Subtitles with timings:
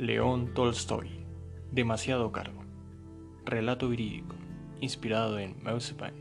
[0.00, 1.10] León Tolstoy.
[1.72, 2.64] Demasiado cargo.
[3.44, 4.34] Relato verídico,
[4.80, 6.14] inspirado en Mausepan.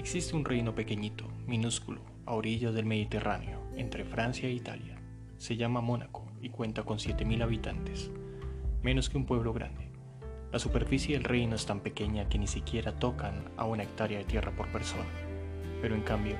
[0.00, 5.00] Existe un reino pequeñito, minúsculo, a orillas del Mediterráneo, entre Francia e Italia.
[5.36, 8.10] Se llama Mónaco y cuenta con 7.000 habitantes,
[8.82, 9.92] menos que un pueblo grande.
[10.50, 14.24] La superficie del reino es tan pequeña que ni siquiera tocan a una hectárea de
[14.24, 15.06] tierra por persona,
[15.80, 16.34] pero en cambio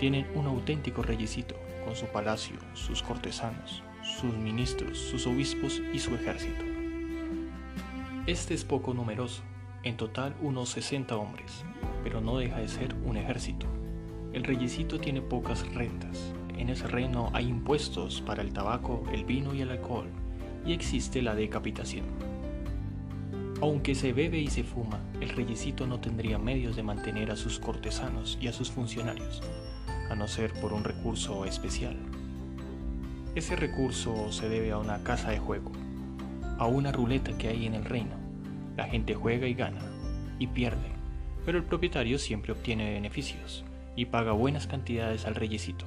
[0.00, 6.14] tienen un auténtico reyesito con su palacio, sus cortesanos, sus ministros, sus obispos y su
[6.14, 6.62] ejército.
[8.26, 9.42] Este es poco numeroso,
[9.82, 11.64] en total unos 60 hombres,
[12.02, 13.66] pero no deja de ser un ejército.
[14.32, 16.34] El reyesito tiene pocas rentas.
[16.58, 20.08] En ese reino hay impuestos para el tabaco, el vino y el alcohol,
[20.66, 22.04] y existe la decapitación.
[23.60, 27.58] Aunque se bebe y se fuma, el reyesito no tendría medios de mantener a sus
[27.58, 29.42] cortesanos y a sus funcionarios,
[30.10, 31.96] a no ser por un recurso especial.
[33.34, 35.72] Ese recurso se debe a una casa de juego,
[36.56, 38.14] a una ruleta que hay en el reino.
[38.76, 39.80] La gente juega y gana,
[40.38, 40.92] y pierde,
[41.44, 43.64] pero el propietario siempre obtiene beneficios
[43.96, 45.84] y paga buenas cantidades al reyesito.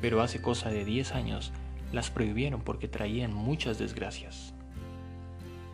[0.00, 1.52] Pero hace cosa de 10 años
[1.92, 4.54] las prohibieron porque traían muchas desgracias.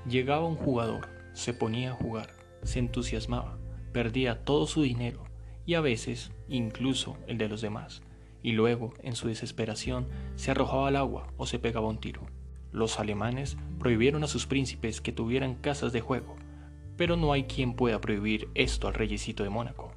[0.09, 2.31] Llegaba un jugador, se ponía a jugar,
[2.65, 3.57] se entusiasmaba,
[3.93, 5.23] perdía todo su dinero
[5.65, 8.03] y a veces incluso el de los demás,
[8.43, 12.27] y luego, en su desesperación, se arrojaba al agua o se pegaba un tiro.
[12.73, 16.37] Los alemanes prohibieron a sus príncipes que tuvieran casas de juego,
[16.97, 19.93] pero no hay quien pueda prohibir esto al reyesito de Mónaco.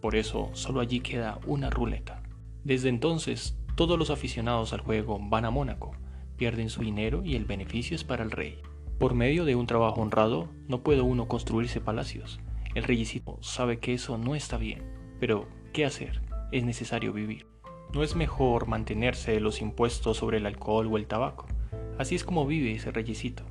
[0.00, 2.22] Por eso solo allí queda una ruleta.
[2.64, 5.92] Desde entonces, todos los aficionados al juego van a Mónaco,
[6.36, 8.60] pierden su dinero y el beneficio es para el rey.
[8.98, 12.40] Por medio de un trabajo honrado, no puede uno construirse palacios.
[12.74, 14.82] El reyesito sabe que eso no está bien,
[15.18, 16.22] pero ¿qué hacer?
[16.52, 17.51] Es necesario vivir.
[17.92, 21.46] ¿No es mejor mantenerse de los impuestos sobre el alcohol o el tabaco?
[21.98, 23.44] Así es como vive ese reyesito.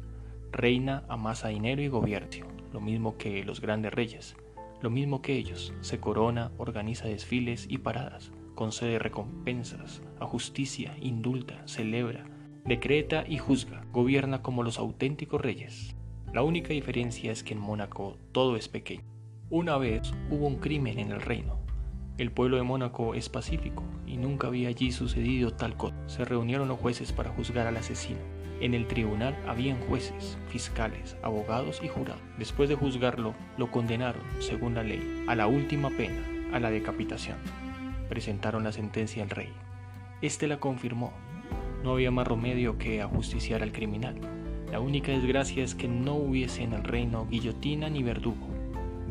[0.52, 4.36] Reina, amasa dinero y gobierno, lo mismo que los grandes reyes.
[4.82, 11.62] Lo mismo que ellos, se corona, organiza desfiles y paradas, concede recompensas, a justicia, indulta,
[11.68, 12.26] celebra,
[12.66, 15.96] decreta y juzga, gobierna como los auténticos reyes.
[16.34, 19.04] La única diferencia es que en Mónaco todo es pequeño.
[19.52, 21.61] Una vez hubo un crimen en el reino,
[22.18, 25.96] el pueblo de Mónaco es pacífico y nunca había allí sucedido tal cosa.
[26.08, 28.20] Se reunieron los jueces para juzgar al asesino.
[28.60, 32.22] En el tribunal habían jueces, fiscales, abogados y jurados.
[32.38, 36.22] Después de juzgarlo, lo condenaron, según la ley, a la última pena,
[36.54, 37.38] a la decapitación.
[38.08, 39.50] Presentaron la sentencia al rey.
[40.22, 41.14] Este la confirmó.
[41.84, 44.20] No había más remedio que ajusticiar al criminal.
[44.70, 48.51] La única desgracia es que no hubiese en el reino guillotina ni verdugo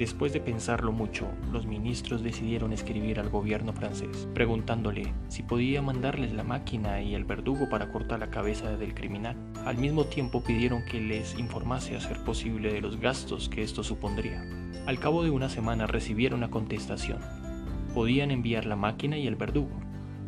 [0.01, 6.33] Después de pensarlo mucho, los ministros decidieron escribir al gobierno francés, preguntándole si podía mandarles
[6.33, 9.37] la máquina y el verdugo para cortar la cabeza del criminal.
[9.67, 13.85] Al mismo tiempo pidieron que les informase a ser posible de los gastos que esto
[13.85, 14.43] supondría.
[14.87, 17.19] Al cabo de una semana recibieron la contestación.
[17.93, 19.79] Podían enviar la máquina y el verdugo.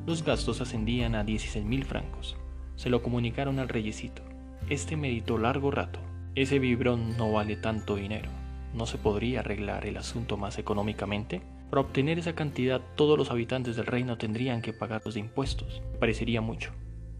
[0.06, 2.36] Los gastos ascendían a 16 mil francos.
[2.76, 4.22] Se lo comunicaron al reyesito.
[4.68, 5.98] Este meditó largo rato.
[6.34, 8.41] Ese vibrón no vale tanto dinero.
[8.74, 11.42] ¿No se podría arreglar el asunto más económicamente?
[11.68, 15.82] Para obtener esa cantidad todos los habitantes del reino tendrían que pagar los impuestos.
[16.00, 16.72] Parecería mucho.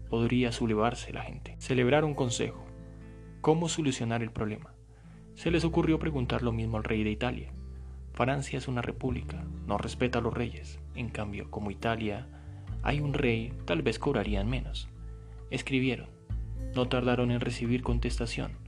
[0.09, 1.55] Podría sublevarse la gente.
[1.59, 2.65] Celebrar un consejo.
[3.41, 4.73] ¿Cómo solucionar el problema?
[5.35, 7.51] Se les ocurrió preguntar lo mismo al rey de Italia.
[8.13, 10.79] Francia es una república, no respeta a los reyes.
[10.95, 12.27] En cambio, como Italia
[12.83, 14.87] hay un rey, tal vez cobrarían menos.
[15.49, 16.09] Escribieron.
[16.75, 18.62] No tardaron en recibir contestación.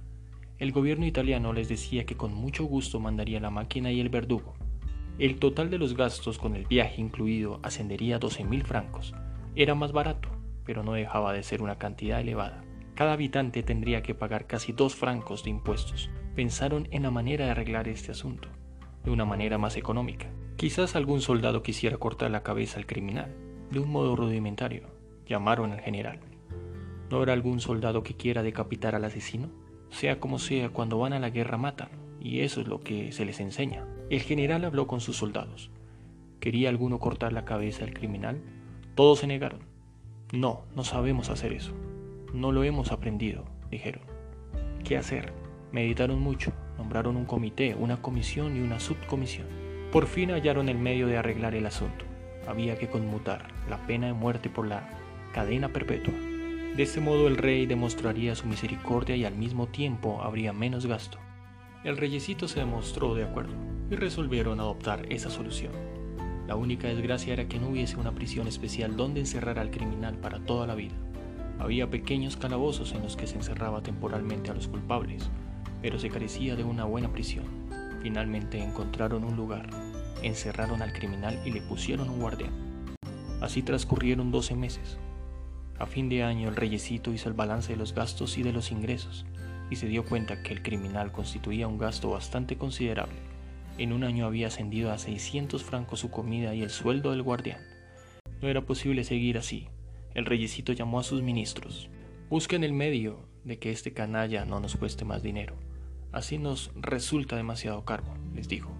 [0.57, 4.53] El gobierno italiano les decía que con mucho gusto mandaría la máquina y el verdugo.
[5.19, 9.13] El total de los gastos con el viaje incluido ascendería a 12 mil francos.
[9.57, 10.29] Era más barato,
[10.63, 12.63] pero no dejaba de ser una cantidad elevada.
[12.95, 16.09] Cada habitante tendría que pagar casi dos francos de impuestos.
[16.35, 18.47] Pensaron en la manera de arreglar este asunto,
[19.03, 20.27] de una manera más económica.
[20.55, 23.35] Quizás algún soldado quisiera cortar la cabeza al criminal,
[23.71, 24.87] de un modo rudimentario.
[25.27, 26.21] Llamaron al general.
[27.11, 29.64] ¿No habrá algún soldado que quiera decapitar al asesino?
[29.95, 31.87] Sea como sea, cuando van a la guerra matan,
[32.19, 33.87] y eso es lo que se les enseña.
[34.09, 35.71] El general habló con sus soldados.
[36.41, 38.41] ¿Quería alguno cortar la cabeza al criminal?
[38.95, 39.61] Todos se negaron.
[40.33, 41.71] No, no sabemos hacer eso.
[42.33, 44.01] No lo hemos aprendido, dijeron.
[44.83, 45.31] ¿Qué hacer?
[45.71, 49.47] Meditaron mucho, nombraron un comité, una comisión y una subcomisión.
[49.93, 52.03] Por fin hallaron el medio de arreglar el asunto.
[52.49, 54.89] Había que conmutar la pena de muerte por la
[55.31, 56.13] cadena perpetua.
[56.75, 61.17] De este modo el rey demostraría su misericordia y al mismo tiempo habría menos gasto.
[61.85, 63.53] El reyesito se demostró de acuerdo
[63.89, 65.71] y resolvieron adoptar esa solución.
[66.47, 70.39] La única desgracia era que no hubiese una prisión especial donde encerrar al criminal para
[70.39, 70.95] toda la vida.
[71.59, 75.29] Había pequeños calabozos en los que se encerraba temporalmente a los culpables,
[75.81, 77.45] pero se carecía de una buena prisión.
[78.01, 79.69] Finalmente encontraron un lugar,
[80.23, 82.51] encerraron al criminal y le pusieron un guardián.
[83.39, 84.97] Así transcurrieron 12 meses.
[85.77, 88.71] A fin de año el reyesito hizo el balance de los gastos y de los
[88.71, 89.25] ingresos
[89.69, 93.17] y se dio cuenta que el criminal constituía un gasto bastante considerable.
[93.77, 97.59] En un año había ascendido a 600 francos su comida y el sueldo del guardián.
[98.41, 99.67] No era posible seguir así.
[100.13, 101.89] El reyesito llamó a sus ministros.
[102.29, 105.55] Busquen el medio de que este canalla no nos cueste más dinero.
[106.13, 108.71] Así nos resulta demasiado cargo, les dijo.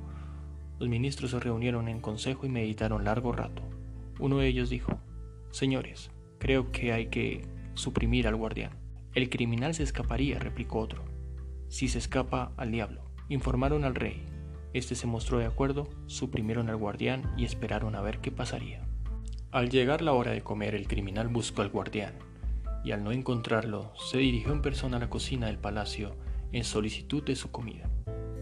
[0.79, 3.63] Los ministros se reunieron en consejo y meditaron largo rato.
[4.19, 4.97] Uno de ellos dijo,
[5.51, 8.71] Señores, creo que hay que suprimir al guardián.
[9.13, 11.05] El criminal se escaparía, replicó otro.
[11.67, 13.03] Si se escapa, al diablo.
[13.29, 14.25] Informaron al rey.
[14.73, 18.85] Este se mostró de acuerdo, suprimieron al guardián y esperaron a ver qué pasaría.
[19.51, 22.13] Al llegar la hora de comer, el criminal buscó al guardián,
[22.83, 26.17] y al no encontrarlo, se dirigió en persona a la cocina del palacio
[26.51, 27.89] en solicitud de su comida.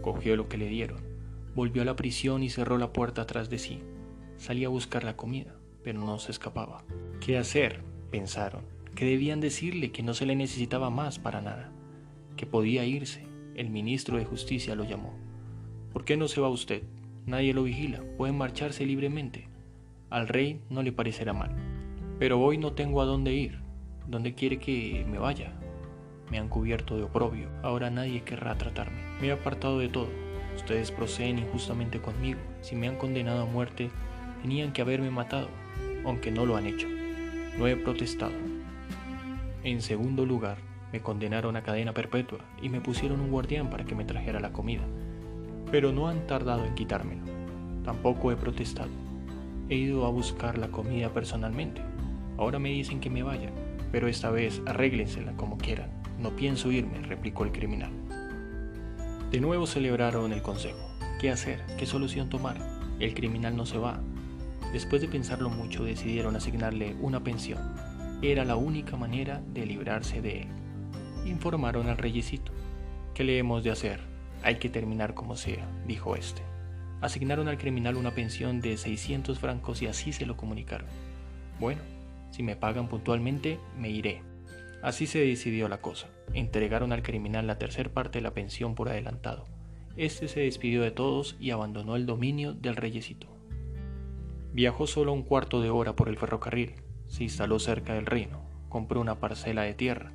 [0.02, 1.00] Cogió lo que le dieron,
[1.54, 3.82] volvió a la prisión y cerró la puerta atrás de sí.
[4.36, 5.54] Salía a buscar la comida
[5.84, 6.82] pero no se escapaba.
[7.24, 7.80] ¿Qué hacer?
[8.10, 11.72] pensaron, que debían decirle que no se le necesitaba más para nada,
[12.36, 13.24] que podía irse.
[13.54, 15.14] El ministro de Justicia lo llamó.
[15.90, 16.82] ¿Por qué no se va usted?
[17.24, 19.48] Nadie lo vigila, puede marcharse libremente.
[20.10, 21.56] Al rey no le parecerá mal.
[22.18, 23.58] Pero hoy no tengo a dónde ir.
[24.06, 25.54] ¿Dónde quiere que me vaya?
[26.30, 29.00] Me han cubierto de oprobio, ahora nadie querrá tratarme.
[29.22, 30.10] Me he apartado de todo.
[30.56, 32.40] Ustedes proceden injustamente conmigo.
[32.60, 33.88] Si me han condenado a muerte,
[34.42, 35.48] tenían que haberme matado
[36.04, 36.93] aunque no lo han hecho.
[37.58, 38.32] No he protestado.
[39.62, 40.58] En segundo lugar,
[40.92, 44.52] me condenaron a cadena perpetua y me pusieron un guardián para que me trajera la
[44.52, 44.82] comida,
[45.70, 47.22] pero no han tardado en quitármelo.
[47.84, 48.90] Tampoco he protestado.
[49.68, 51.80] He ido a buscar la comida personalmente.
[52.38, 53.50] Ahora me dicen que me vaya,
[53.92, 55.90] pero esta vez arréglensela como quieran.
[56.18, 57.92] No pienso irme, replicó el criminal.
[59.30, 60.90] De nuevo celebraron el consejo.
[61.20, 61.60] ¿Qué hacer?
[61.78, 62.56] ¿Qué solución tomar?
[62.98, 64.00] El criminal no se va,
[64.74, 67.60] Después de pensarlo mucho, decidieron asignarle una pensión.
[68.22, 70.48] Era la única manera de librarse de él.
[71.26, 72.50] Informaron al reyesito.
[73.14, 74.00] ¿Qué le hemos de hacer?
[74.42, 76.42] Hay que terminar como sea, dijo este.
[77.00, 80.88] Asignaron al criminal una pensión de 600 francos y así se lo comunicaron.
[81.60, 81.82] Bueno,
[82.32, 84.22] si me pagan puntualmente, me iré.
[84.82, 86.08] Así se decidió la cosa.
[86.32, 89.46] Entregaron al criminal la tercera parte de la pensión por adelantado.
[89.96, 93.33] Este se despidió de todos y abandonó el dominio del reyesito.
[94.54, 96.74] Viajó solo un cuarto de hora por el ferrocarril,
[97.08, 100.12] se instaló cerca del reino, compró una parcela de tierra,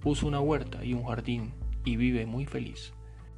[0.00, 1.54] puso una huerta y un jardín
[1.84, 2.94] y vive muy feliz.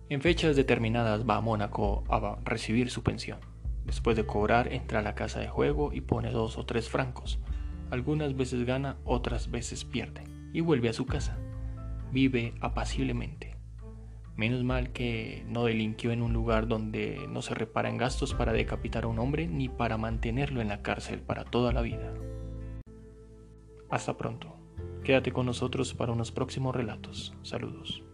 [0.09, 3.41] En fechas determinadas va a Mónaco a recibir su pensión.
[3.85, 7.39] Después de cobrar entra a la casa de juego y pone dos o tres francos.
[7.91, 10.25] Algunas veces gana, otras veces pierde.
[10.55, 11.37] Y vuelve a su casa.
[12.11, 13.58] Vive apaciblemente.
[14.39, 19.03] Menos mal que no delinquió en un lugar donde no se reparan gastos para decapitar
[19.03, 22.15] a un hombre ni para mantenerlo en la cárcel para toda la vida.
[23.91, 24.55] Hasta pronto.
[25.03, 27.35] Quédate con nosotros para unos próximos relatos.
[27.43, 28.05] Saludos.